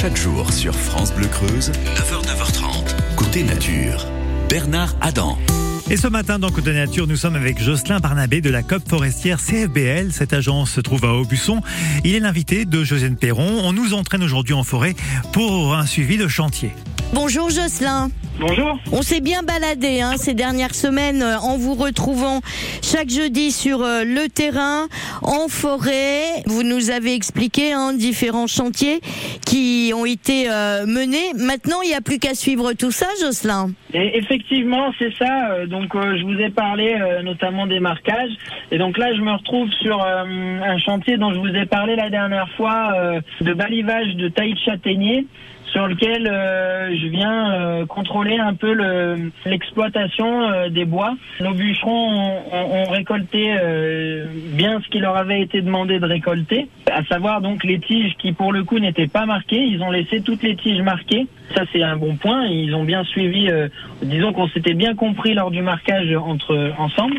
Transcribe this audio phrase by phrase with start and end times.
[0.00, 4.06] Chaque jour sur France Bleu Creuse, 9h, 9h30, côté nature.
[4.48, 5.36] Bernard Adam.
[5.90, 9.38] Et ce matin, dans Côté Nature, nous sommes avec Jocelyn Barnabé de la COP forestière
[9.38, 10.10] CFBL.
[10.10, 11.60] Cette agence se trouve à Aubusson.
[12.02, 13.60] Il est l'invité de Josiane Perron.
[13.62, 14.94] On nous entraîne aujourd'hui en forêt
[15.34, 16.72] pour un suivi de chantier.
[17.12, 18.08] Bonjour Jocelyn.
[18.38, 18.78] Bonjour.
[18.92, 22.40] On s'est bien baladé hein, ces dernières semaines euh, en vous retrouvant
[22.82, 24.86] chaque jeudi sur euh, le terrain,
[25.20, 26.22] en forêt.
[26.46, 29.00] Vous nous avez expliqué hein, différents chantiers
[29.44, 31.34] qui ont été euh, menés.
[31.36, 33.72] Maintenant, il n'y a plus qu'à suivre tout ça, Jocelyn.
[33.92, 35.66] Et effectivement, c'est ça.
[35.66, 38.32] Donc, euh, je vous ai parlé euh, notamment des marquages.
[38.70, 41.96] Et donc là, je me retrouve sur euh, un chantier dont je vous ai parlé
[41.96, 45.26] la dernière fois, euh, de balivage de taille de châtaignier
[45.72, 51.14] sur lequel euh, je viens euh, contrôler un peu le- l'exploitation euh, des bois.
[51.40, 56.06] Nos bûcherons ont, ont- ont récolté euh, bien ce qui leur avait été demandé de
[56.06, 59.62] récolter, à savoir donc les tiges qui pour le coup n'étaient pas marquées.
[59.64, 61.26] Ils ont laissé toutes les tiges marquées.
[61.54, 62.46] Ça c'est un bon point.
[62.46, 63.48] Ils ont bien suivi.
[63.50, 63.68] euh,
[64.02, 67.18] disons qu'on s'était bien compris lors du marquage entre ensemble.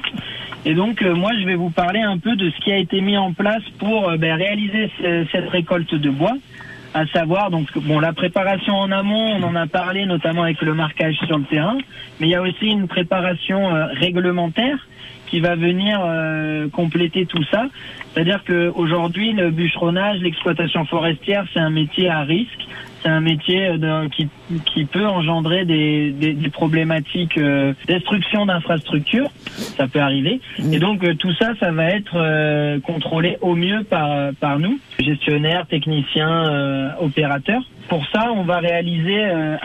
[0.65, 3.17] Et donc moi je vais vous parler un peu de ce qui a été mis
[3.17, 6.33] en place pour ben, réaliser ce- cette récolte de bois
[6.93, 10.73] à savoir donc bon la préparation en amont, on en a parlé notamment avec le
[10.73, 11.77] marquage sur le terrain,
[12.19, 14.77] mais il y a aussi une préparation euh, réglementaire
[15.31, 17.63] qui va venir euh, compléter tout ça.
[18.13, 22.67] C'est-à-dire que aujourd'hui le bûcheronnage, l'exploitation forestière, c'est un métier à risque.
[23.01, 24.27] C'est un métier euh, de- qui,
[24.65, 29.29] qui peut engendrer des, des, des problématiques euh, destruction d'infrastructures.
[29.77, 30.39] Ça peut arriver.
[30.71, 35.65] Et donc euh, tout ça, ça va être contrôlé au mieux par, par nous, gestionnaires,
[35.67, 37.63] techniciens, opérateurs.
[37.89, 39.21] Pour ça, on va réaliser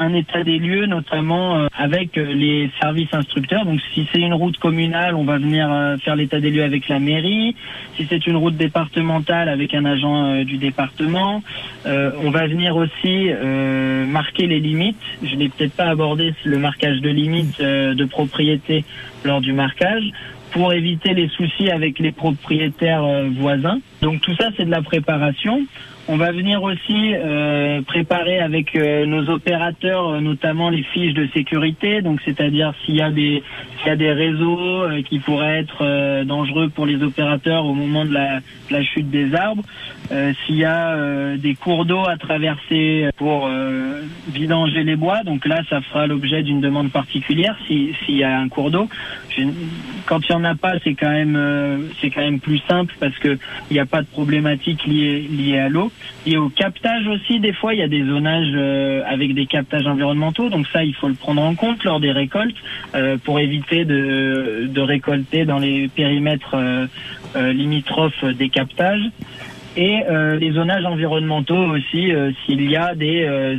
[0.07, 3.65] un état des lieux, notamment avec les services instructeurs.
[3.65, 6.89] Donc, si c'est une route communale, on va venir euh, faire l'état des lieux avec
[6.89, 7.55] la mairie.
[7.97, 11.43] Si c'est une route départementale, avec un agent euh, du département.
[11.87, 13.31] Euh, on va venir aussi
[14.09, 14.97] marquer les limites.
[15.23, 18.85] Je n'ai peut-être pas abordé le marquage de limites de propriété
[19.25, 20.05] lors du marquage
[20.53, 23.05] pour éviter les soucis avec les propriétaires
[23.39, 23.79] voisins.
[24.03, 25.67] Donc tout ça, c'est de la préparation.
[26.09, 31.27] On va venir aussi euh, préparer avec euh, nos opérateurs, euh, notamment les fiches de
[31.35, 32.01] sécurité.
[32.01, 33.43] Donc, c'est-à-dire s'il y a des
[33.79, 37.75] s'il y a des réseaux euh, qui pourraient être euh, dangereux pour les opérateurs au
[37.75, 39.65] moment de la, de la chute des arbres,
[40.13, 43.49] euh, s'il y a des cours d'eau à traverser pour
[44.29, 45.23] vidanger les bois.
[45.25, 48.89] Donc là, ça fera l'objet d'une demande particulière si- s'il y a un cours d'eau.
[50.07, 53.19] Quand il y en a pas, c'est quand même c'est quand même plus simple parce
[53.19, 53.37] que
[53.71, 55.91] il n'y a pas de problématique liée liée à l'eau.
[56.27, 59.87] Et au captage aussi, des fois, il y a des zonages euh, avec des captages
[59.87, 60.49] environnementaux.
[60.49, 62.57] Donc ça, il faut le prendre en compte lors des récoltes
[62.95, 66.87] euh, pour éviter de, récolter dans les périmètres euh,
[67.53, 69.09] limitrophes des captages.
[69.77, 73.57] Et euh, les zonages environnementaux aussi, euh, s'il y a des euh,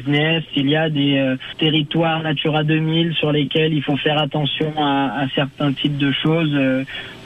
[0.52, 5.22] s'il y a des euh, territoires Natura 2000 sur lesquels il faut faire attention à,
[5.22, 6.52] à certains types de choses.
[6.56, 6.84] euh,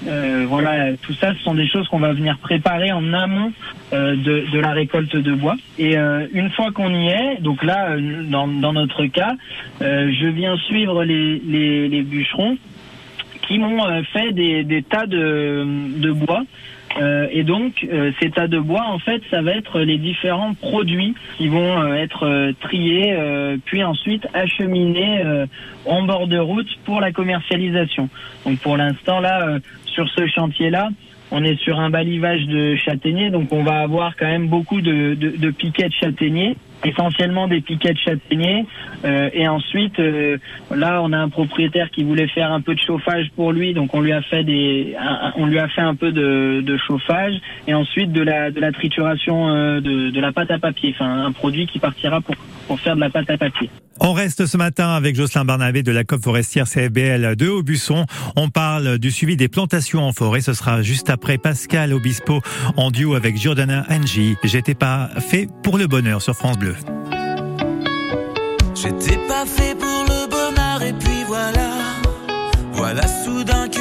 [0.08, 3.54] euh, voilà, tout ça, ce sont des choses qu'on va venir préparer en amont
[3.92, 4.16] de,
[4.52, 5.56] de la récolte de bois.
[5.78, 7.96] Et une fois qu'on y est, donc là,
[8.30, 9.36] dans, dans notre cas,
[9.80, 12.58] je viens suivre les, les, les bûcherons
[13.48, 15.68] qui m'ont fait des, des tas de,
[16.00, 16.44] de bois.
[17.00, 20.54] Euh, et donc, euh, ces tas de bois, en fait, ça va être les différents
[20.54, 25.46] produits qui vont euh, être euh, triés, euh, puis ensuite acheminés euh,
[25.86, 28.10] en bord de route pour la commercialisation.
[28.46, 30.90] Donc, pour l'instant, là, euh, sur ce chantier-là,
[31.32, 35.14] on est sur un balivage de châtaigniers, donc on va avoir quand même beaucoup de,
[35.14, 38.66] de, de piquets de châtaigniers essentiellement des piquets de châtaigniers
[39.04, 40.38] Euh, et ensuite euh,
[40.76, 43.96] là on a un propriétaire qui voulait faire un peu de chauffage pour lui donc
[43.96, 47.34] on lui a fait des un- on lui a fait un peu de, de chauffage
[47.68, 51.26] et ensuite de la de la trituration euh, de, de la pâte à papier enfin
[51.26, 52.36] un produit qui partira pour
[52.68, 55.92] pour faire de la pâte à papier On reste ce matin avec Jocelyn Barnabé de
[55.92, 58.06] la COP forestière CFBL de Aubusson.
[58.36, 60.42] On parle du suivi des plantations en forêt.
[60.42, 62.42] Ce sera juste après Pascal Obispo
[62.78, 64.36] en duo avec Giordana Angie.
[64.44, 66.71] J'étais pas fait pour le bonheur sur France Bleu.
[68.76, 71.70] J'étais pas fait pour le bonheur et puis voilà.
[72.74, 73.81] Voilà soudain que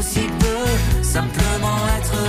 [0.00, 2.19] aussi peu, simplement être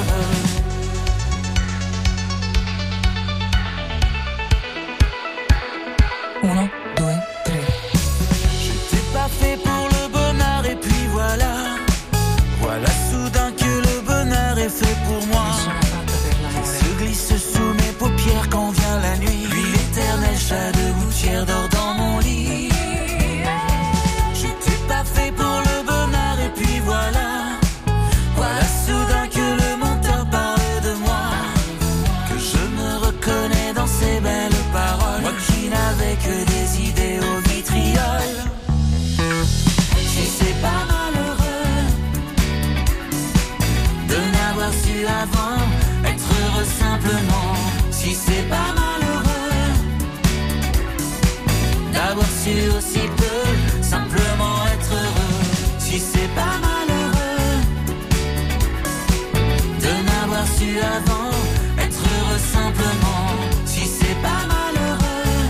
[60.80, 61.31] avant
[61.80, 63.25] être heureux simplement.
[63.66, 65.48] Si c'est pas malheureux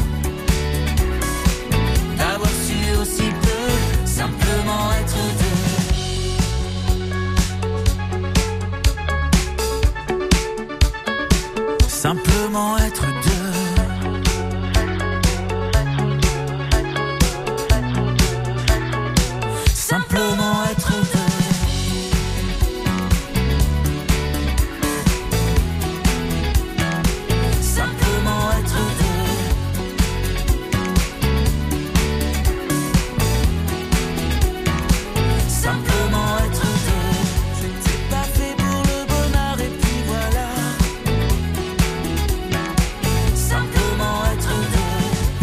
[2.18, 3.66] d'avoir su aussi peu
[4.06, 5.60] simplement être deux.
[11.88, 13.31] Simplement être deux.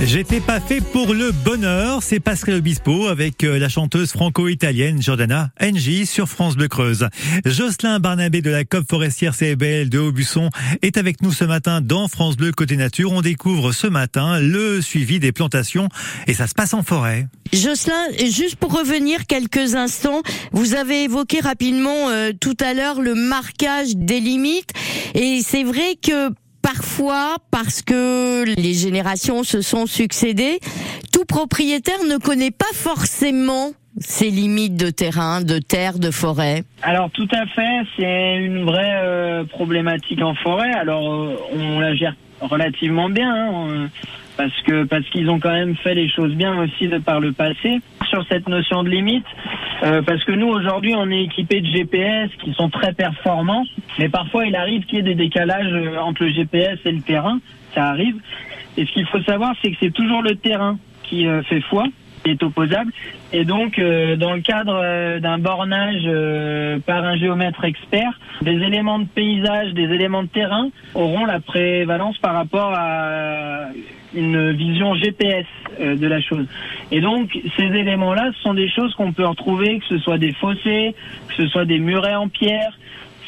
[0.09, 5.51] J'étais pas fait pour le bonheur, c'est Pascal Obispo avec euh, la chanteuse franco-italienne Jordana
[5.61, 7.09] Engie sur France Bleu Creuse.
[7.45, 10.49] Jocelyn Barnabé de la COP forestière CBL de Aubusson
[10.81, 13.13] est avec nous ce matin dans France Bleu Côté Nature.
[13.13, 15.91] On découvre ce matin le suivi des plantations
[16.27, 17.27] et ça se passe en forêt.
[17.53, 20.23] Jocelyn, juste pour revenir quelques instants,
[20.53, 24.71] vous avez évoqué rapidement euh, tout à l'heure le marquage des limites
[25.15, 26.33] et c'est vrai que
[26.63, 30.59] parfois, parce que les générations se sont succédées,
[31.13, 36.63] tout propriétaire ne connaît pas forcément ses limites de terrain, de terre, de forêt.
[36.83, 40.73] Alors tout à fait, c'est une vraie euh, problématique en forêt.
[40.73, 43.87] Alors euh, on la gère relativement bien, hein, euh,
[44.37, 47.81] parce que parce qu'ils ont quand même fait les choses bien aussi par le passé
[48.19, 49.25] sur cette notion de limite.
[49.83, 53.65] euh, parce que nous aujourd'hui on est équipés de GPS qui sont très performants,
[53.99, 57.03] mais parfois il arrive qu'il y ait des décalages euh, entre le GPS et le
[57.03, 57.39] terrain,
[57.75, 58.17] ça arrive.
[58.77, 61.85] Et ce qu'il faut savoir, c'est que c'est toujours le terrain qui euh, fait foi,
[62.25, 62.93] qui est opposable.
[63.33, 66.03] Et donc, dans le cadre d'un bornage
[66.87, 72.17] par un géomètre expert, des éléments de paysage, des éléments de terrain auront la prévalence
[72.19, 73.69] par rapport à
[74.15, 75.47] une vision GPS
[75.81, 76.47] euh, de la chose.
[76.91, 80.95] Et donc, ces éléments-là, sont des choses qu'on peut retrouver, que ce soit des fossés,
[81.29, 82.73] que ce soit des murets en pierre,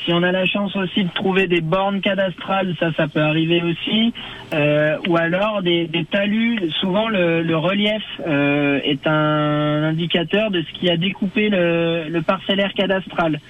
[0.04, 3.62] si on a la chance aussi de trouver des bornes cadastrales, ça, ça peut arriver
[3.62, 4.12] aussi,
[4.54, 6.58] euh, ou alors des, des talus.
[6.80, 12.22] Souvent, le, le relief euh, est un indicateur de ce qui a découpé le, le
[12.22, 13.40] parcellaire cadastral.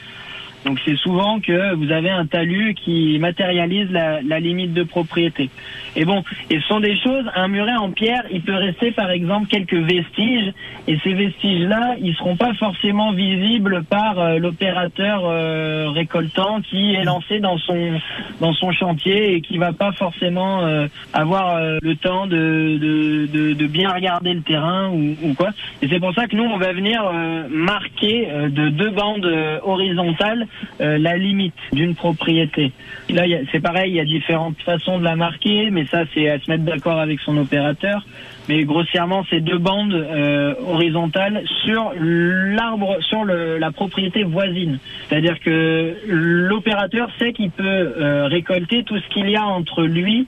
[0.64, 5.48] Donc c'est souvent que vous avez un talus qui matérialise la, la limite de propriété.
[5.96, 9.10] Et bon, et ce sont des choses, un muret en pierre, il peut rester par
[9.10, 10.52] exemple quelques vestiges,
[10.86, 17.04] et ces vestiges-là, ils seront pas forcément visibles par euh, l'opérateur euh, récoltant qui est
[17.04, 17.98] lancé dans son
[18.40, 23.26] dans son chantier et qui va pas forcément euh, avoir euh, le temps de, de,
[23.26, 25.50] de, de bien regarder le terrain ou, ou quoi.
[25.82, 29.30] Et c'est pour ça que nous, on va venir euh, marquer de deux bandes
[29.62, 30.46] horizontales
[30.80, 32.72] euh, la limite d'une propriété.
[33.08, 36.38] Là, c'est pareil, il y a différentes façons de la marquer, mais ça, c'est à
[36.38, 38.06] se mettre d'accord avec son opérateur.
[38.48, 44.78] Mais grossièrement, c'est deux bandes euh, horizontales sur l'arbre, sur la propriété voisine.
[45.08, 50.26] C'est-à-dire que l'opérateur sait qu'il peut euh, récolter tout ce qu'il y a entre lui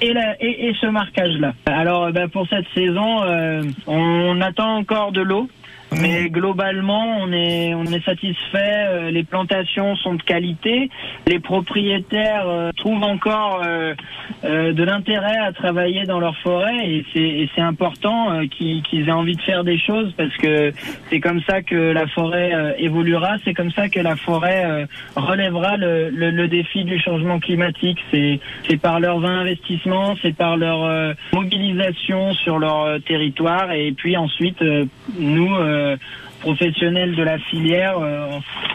[0.00, 1.54] et, ce marquage-là.
[1.66, 3.22] Alors, ben, pour cette saison,
[3.86, 5.48] on attend encore de l'eau.
[6.00, 8.86] Mais globalement, on est on est satisfait.
[8.88, 10.90] euh, Les plantations sont de qualité.
[11.26, 13.94] Les propriétaires euh, trouvent encore euh,
[14.44, 19.08] euh, de l'intérêt à travailler dans leur forêt et c'est c'est important euh, qu'ils qu'ils
[19.08, 20.72] aient envie de faire des choses parce que
[21.10, 23.36] c'est comme ça que la forêt euh, évoluera.
[23.44, 24.86] C'est comme ça que la forêt
[25.16, 27.98] relèvera le, le, le défi du changement climatique.
[28.10, 34.62] C'est c'est par leurs investissements, c'est par leur mobilisation sur leur territoire et puis ensuite
[35.18, 35.54] nous
[36.40, 38.26] professionnels de la filière, euh,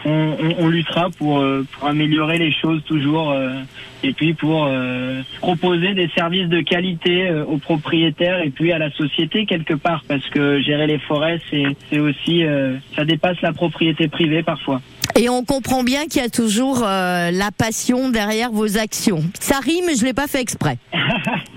[0.04, 3.60] on, on- on luttera pour, euh, pour améliorer les choses toujours euh,
[4.02, 8.78] et puis pour euh, proposer des services de qualité euh, aux propriétaires et puis à
[8.78, 13.52] la société quelque part parce que gérer les forêts c'est aussi euh, ça dépasse la
[13.52, 14.80] propriété privée parfois.
[15.18, 19.20] Et on comprend bien qu'il y a toujours euh, la passion derrière vos actions.
[19.40, 20.76] Ça rime, je l'ai pas fait exprès.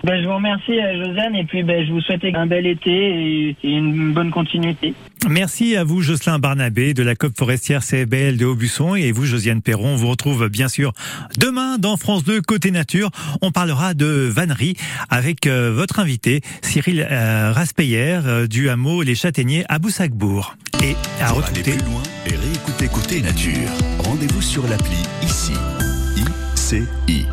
[0.03, 2.91] Ben, je vous remercie euh, Josiane et puis ben, je vous souhaite un bel été
[2.91, 4.93] et, et une bonne continuité.
[5.29, 9.61] Merci à vous, Jocelyn Barnabé, de la COP forestière CFBL de Aubusson, et vous, Josiane
[9.61, 9.93] Perron.
[9.93, 10.93] On vous retrouve bien sûr
[11.37, 13.09] demain dans France 2 Côté Nature.
[13.41, 14.75] On parlera de vannerie
[15.09, 20.55] avec euh, votre invité, Cyril euh, Raspeyer, euh, du hameau Les Châtaigniers à Boussacbourg.
[20.83, 21.77] Et à Pour aller retrouver.
[21.77, 25.53] plus loin et réécouter Côté Nature, rendez-vous sur l'appli ICI.
[26.17, 27.25] ICI.